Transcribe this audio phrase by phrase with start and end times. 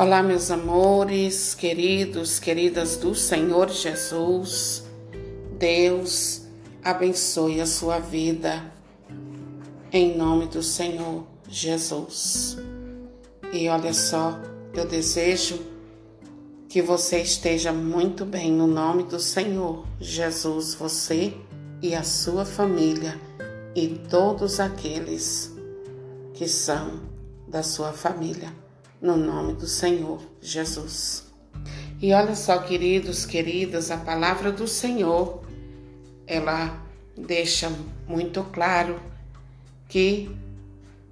[0.00, 4.82] Olá, meus amores, queridos, queridas do Senhor Jesus.
[5.58, 6.40] Deus
[6.82, 8.64] abençoe a sua vida
[9.92, 12.56] em nome do Senhor Jesus.
[13.52, 14.40] E olha só,
[14.72, 15.60] eu desejo
[16.66, 21.34] que você esteja muito bem no nome do Senhor Jesus, você
[21.82, 23.20] e a sua família
[23.76, 25.54] e todos aqueles
[26.32, 27.00] que são
[27.46, 28.59] da sua família
[29.00, 31.24] no nome do Senhor Jesus.
[32.00, 35.42] E olha só, queridos, queridas, a palavra do Senhor,
[36.26, 36.82] ela
[37.16, 37.70] deixa
[38.06, 39.00] muito claro
[39.88, 40.30] que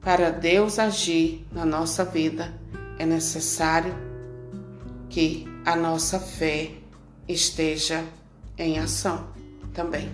[0.01, 2.55] para Deus agir na nossa vida
[2.99, 3.95] é necessário
[5.11, 6.71] que a nossa fé
[7.27, 8.05] esteja
[8.57, 9.29] em ação
[9.75, 10.11] também.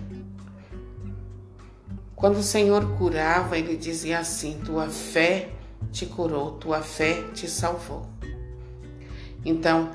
[2.15, 5.54] Quando o Senhor curava, ele dizia assim: Tua fé
[5.95, 8.05] te curou, tua fé te salvou.
[9.45, 9.91] Então,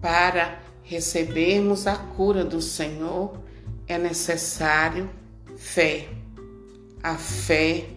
[0.00, 3.36] para recebermos a cura do Senhor,
[3.88, 5.10] é necessário
[5.56, 6.08] fé.
[7.02, 7.88] A fé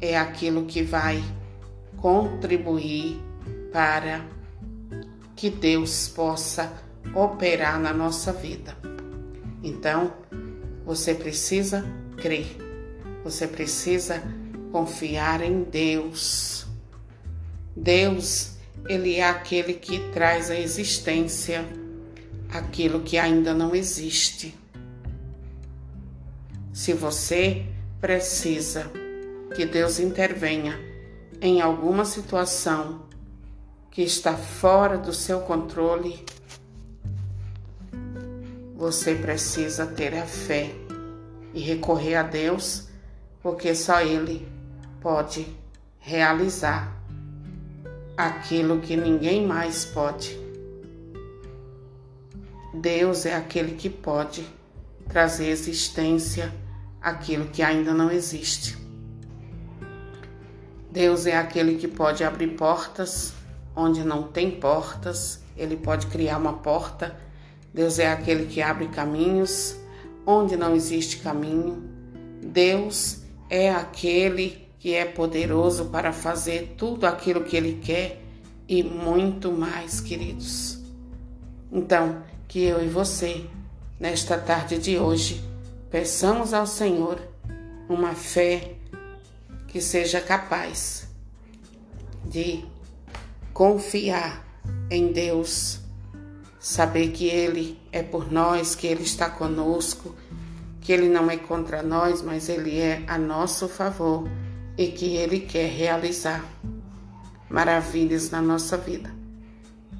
[0.00, 1.20] é aquilo que vai
[1.96, 3.20] contribuir
[3.72, 4.24] para
[5.34, 6.72] que Deus possa
[7.12, 8.76] operar na nossa vida.
[9.64, 10.12] Então,
[10.86, 11.84] você precisa
[12.16, 12.56] crer,
[13.24, 14.22] você precisa
[14.70, 16.67] confiar em Deus.
[17.78, 18.56] Deus,
[18.88, 21.64] ele é aquele que traz à existência
[22.50, 24.54] aquilo que ainda não existe.
[26.72, 27.64] Se você
[28.00, 28.90] precisa
[29.54, 30.78] que Deus intervenha
[31.40, 33.06] em alguma situação
[33.90, 36.24] que está fora do seu controle,
[38.76, 40.72] você precisa ter a fé
[41.54, 42.88] e recorrer a Deus,
[43.42, 44.46] porque só Ele
[45.00, 45.46] pode
[45.98, 46.97] realizar
[48.18, 50.36] aquilo que ninguém mais pode.
[52.74, 54.44] Deus é aquele que pode
[55.08, 56.52] trazer existência
[57.00, 58.76] aquilo que ainda não existe.
[60.90, 63.32] Deus é aquele que pode abrir portas
[63.76, 67.16] onde não tem portas, ele pode criar uma porta.
[67.72, 69.76] Deus é aquele que abre caminhos
[70.26, 71.88] onde não existe caminho.
[72.42, 78.22] Deus é aquele que é poderoso para fazer tudo aquilo que Ele quer
[78.68, 80.78] e muito mais, queridos.
[81.72, 83.44] Então, que eu e você,
[83.98, 85.42] nesta tarde de hoje,
[85.90, 87.20] peçamos ao Senhor
[87.88, 88.74] uma fé
[89.66, 91.08] que seja capaz
[92.24, 92.64] de
[93.52, 94.46] confiar
[94.90, 95.80] em Deus,
[96.60, 100.14] saber que Ele é por nós, que Ele está conosco,
[100.80, 104.28] que Ele não é contra nós, mas Ele é a nosso favor
[104.78, 106.44] e que Ele quer realizar
[107.50, 109.12] maravilhas na nossa vida.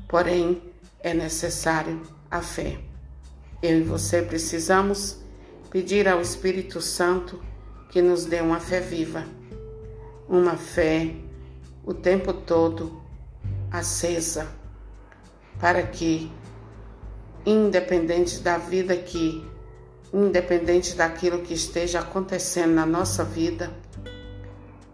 [0.06, 0.62] Porém,
[1.00, 2.00] é necessário
[2.30, 2.78] a fé.
[3.60, 5.18] Eu e você precisamos
[5.68, 7.42] pedir ao Espírito Santo
[7.90, 9.24] que nos dê uma fé viva,
[10.28, 11.14] uma fé
[11.84, 13.02] o tempo todo
[13.70, 14.46] acesa,
[15.58, 16.30] para que,
[17.44, 19.44] independente da vida que,
[20.12, 23.72] independente daquilo que esteja acontecendo na nossa vida,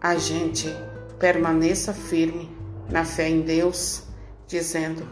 [0.05, 0.71] a gente
[1.17, 2.55] permaneça firme
[2.87, 4.03] na fé em Deus,
[4.47, 5.03] dizendo: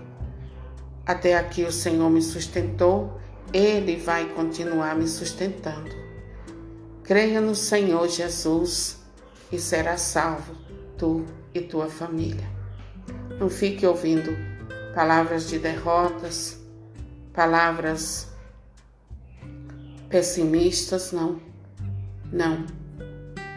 [1.03, 3.19] Até aqui o Senhor me sustentou,
[3.51, 5.89] Ele vai continuar me sustentando.
[7.03, 8.99] Creia no Senhor Jesus
[9.51, 10.55] e será salvo,
[10.95, 11.25] tu
[11.55, 12.47] e tua família.
[13.39, 14.29] Não fique ouvindo
[14.93, 16.59] palavras de derrotas,
[17.33, 18.27] palavras
[20.07, 21.41] pessimistas, não.
[22.31, 22.63] Não.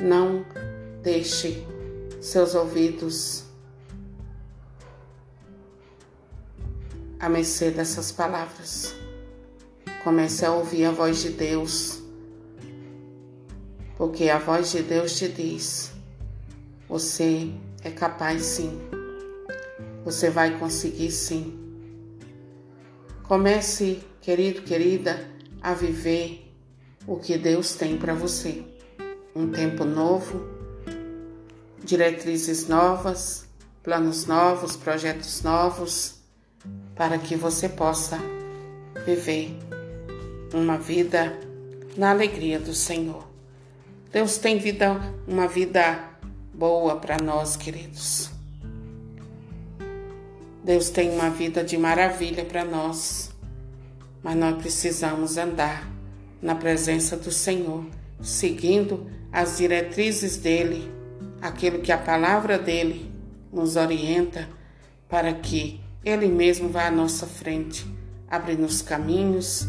[0.00, 0.42] Não
[1.02, 1.64] Deixe
[2.20, 3.44] seus ouvidos
[7.18, 8.94] a mercê dessas palavras.
[10.04, 12.00] Comece a ouvir a voz de Deus,
[13.96, 15.90] porque a voz de Deus te diz:
[16.88, 17.50] você
[17.82, 18.78] é capaz sim,
[20.04, 21.58] você vai conseguir sim.
[23.24, 25.28] Comece, querido, querida,
[25.60, 26.52] a viver
[27.08, 28.64] o que Deus tem para você.
[29.34, 30.55] Um tempo novo
[31.86, 33.46] diretrizes novas,
[33.80, 36.16] planos novos, projetos novos,
[36.96, 38.18] para que você possa
[39.06, 39.56] viver
[40.52, 41.38] uma vida
[41.96, 43.24] na alegria do Senhor.
[44.12, 46.10] Deus tem vida, uma vida
[46.52, 48.30] boa para nós, queridos.
[50.64, 53.30] Deus tem uma vida de maravilha para nós,
[54.24, 55.88] mas nós precisamos andar
[56.42, 57.86] na presença do Senhor,
[58.20, 60.95] seguindo as diretrizes dele
[61.40, 63.10] aquilo que a palavra dele
[63.52, 64.48] nos orienta
[65.08, 67.86] para que Ele mesmo vai à nossa frente,
[68.28, 69.66] abrindo os caminhos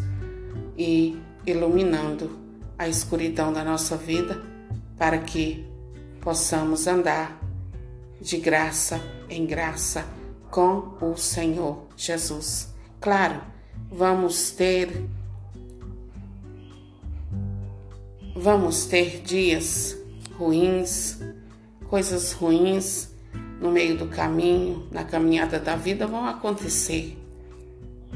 [0.78, 2.38] e iluminando
[2.78, 4.42] a escuridão da nossa vida
[4.98, 5.66] para que
[6.22, 7.40] possamos andar
[8.20, 9.00] de graça
[9.30, 10.06] em graça
[10.50, 12.74] com o Senhor Jesus.
[13.00, 13.42] Claro,
[13.92, 15.08] vamos ter
[18.36, 19.98] vamos ter dias
[20.38, 21.20] ruins,
[21.90, 23.10] coisas ruins
[23.60, 27.18] no meio do caminho, na caminhada da vida vão acontecer.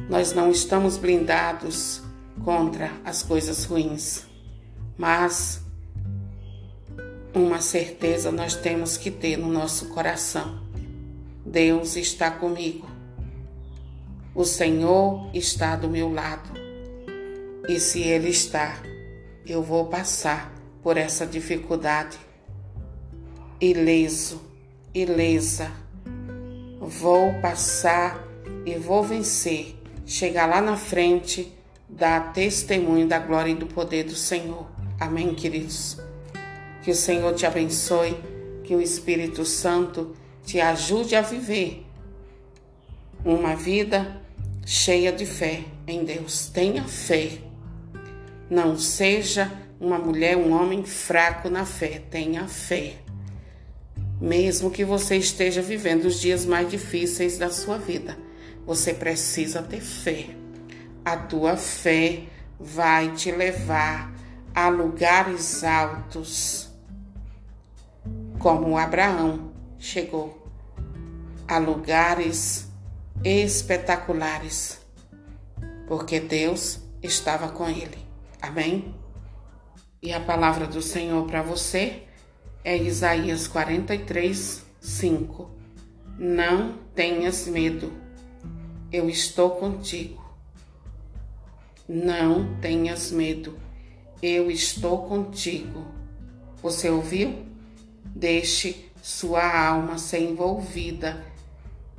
[0.10, 2.02] Nós não estamos blindados
[2.44, 4.26] contra as coisas ruins,
[4.98, 5.62] mas
[7.34, 10.62] uma certeza nós temos que ter no nosso coração:
[11.46, 12.90] Deus está comigo.
[14.34, 16.50] O Senhor está do meu lado.
[17.68, 18.82] E se Ele está,
[19.46, 22.18] eu vou passar por essa dificuldade
[23.62, 24.42] ileso,
[24.94, 25.72] ilesa.
[26.80, 28.28] Vou passar
[28.66, 29.76] e vou vencer.
[30.06, 31.54] Chegar lá na frente,
[31.88, 34.68] dar testemunho da glória e do poder do Senhor.
[35.00, 35.98] Amém, queridos?
[36.82, 38.18] Que o Senhor te abençoe,
[38.64, 41.86] que o Espírito Santo te ajude a viver
[43.24, 44.20] uma vida
[44.66, 46.48] cheia de fé em Deus.
[46.48, 47.38] Tenha fé.
[48.50, 52.02] Não seja uma mulher, um homem fraco na fé.
[52.10, 52.96] Tenha fé.
[54.22, 58.16] Mesmo que você esteja vivendo os dias mais difíceis da sua vida,
[58.68, 60.30] você precisa ter fé.
[61.04, 62.26] A tua fé
[62.60, 64.14] vai te levar
[64.54, 66.70] a lugares altos
[68.38, 70.48] como Abraão chegou
[71.48, 72.72] a lugares
[73.24, 74.80] espetaculares,
[75.88, 77.98] porque Deus estava com ele.
[78.40, 78.96] Amém?
[80.02, 82.04] E a palavra do Senhor para você
[82.64, 85.50] é Isaías 43, 5.
[86.18, 87.92] Não tenhas medo,
[88.92, 90.22] eu estou contigo.
[91.88, 93.58] Não tenhas medo,
[94.22, 95.86] eu estou contigo.
[96.62, 97.46] Você ouviu?
[98.06, 101.26] Deixe sua alma ser envolvida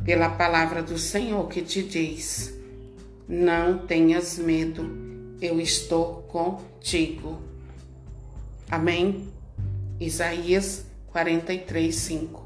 [0.05, 2.55] pela palavra do Senhor que te diz:
[3.29, 7.43] Não tenhas medo, eu estou contigo.
[8.70, 9.29] Amém?
[10.00, 12.43] Isaías 43, 5.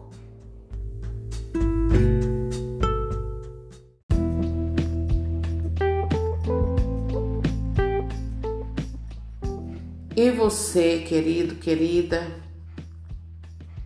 [10.16, 12.26] E você, querido, querida,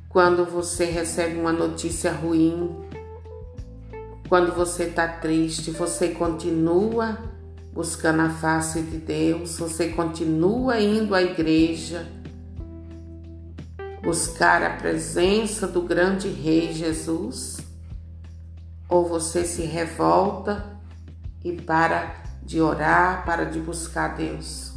[0.09, 2.71] quando você recebe uma notícia ruim,
[4.29, 7.19] quando você está triste, você continua
[7.73, 12.07] buscando a face de Deus, você continua indo à igreja,
[14.03, 17.59] buscar a presença do grande Rei Jesus,
[18.89, 20.79] ou você se revolta
[21.45, 24.73] e para de orar, para de buscar Deus.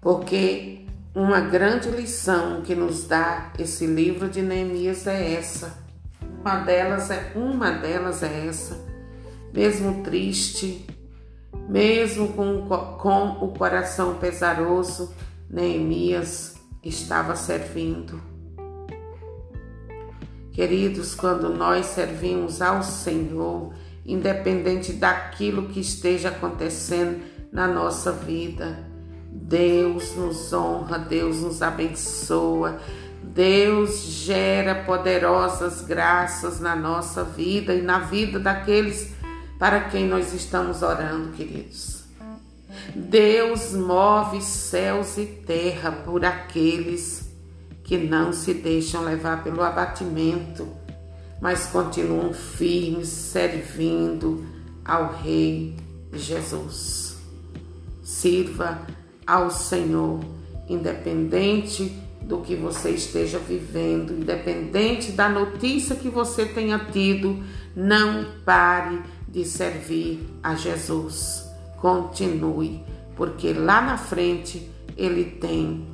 [0.00, 0.84] Porque
[1.14, 5.78] uma grande lição que nos dá esse livro de Neemias é essa.
[6.40, 8.76] Uma delas é uma delas é essa.
[9.52, 10.86] Mesmo triste,
[11.68, 12.66] mesmo com,
[12.98, 15.14] com o coração pesaroso,
[15.48, 18.20] Neemias estava servindo.
[20.52, 23.72] Queridos, quando nós servimos ao Senhor,
[24.04, 27.22] independente daquilo que esteja acontecendo
[27.52, 28.78] na nossa vida,
[29.30, 32.80] Deus nos honra, Deus nos abençoa,
[33.22, 39.12] Deus gera poderosas graças na nossa vida e na vida daqueles
[39.58, 41.99] para quem nós estamos orando, queridos.
[42.94, 47.30] Deus move céus e terra por aqueles
[47.82, 50.68] que não se deixam levar pelo abatimento,
[51.40, 54.44] mas continuam firmes servindo
[54.84, 55.74] ao Rei
[56.12, 57.18] Jesus.
[58.02, 58.86] Sirva
[59.26, 60.20] ao Senhor,
[60.68, 67.42] independente do que você esteja vivendo, independente da notícia que você tenha tido,
[67.74, 71.49] não pare de servir a Jesus.
[71.80, 72.84] Continue,
[73.16, 75.88] porque lá na frente ele tem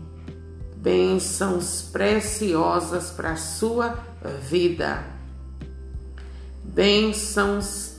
[0.76, 3.98] bênçãos preciosas para a sua
[4.48, 5.04] vida.
[6.62, 7.96] Bênçãos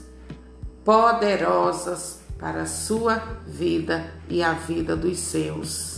[0.84, 3.16] poderosas para a sua
[3.46, 5.97] vida e a vida dos seus.